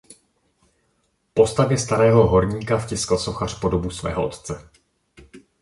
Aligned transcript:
Postavě 1.33 1.77
starého 1.77 2.27
horníka 2.27 2.77
vtiskl 2.77 3.17
sochař 3.17 3.59
podobu 3.59 3.89
svého 3.89 4.27
otce. 4.27 4.69